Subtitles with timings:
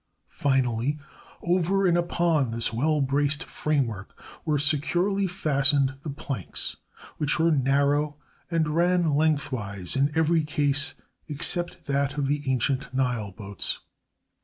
[0.29, 0.97] Finally,
[1.43, 6.75] over and upon this well braced framework were securely fastened the planks,
[7.17, 8.15] which were narrow
[8.49, 10.95] and ran lengthwise in every case
[11.27, 13.81] except that of the ancient Nile boats.